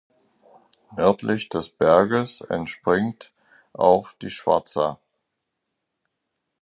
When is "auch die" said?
3.73-4.31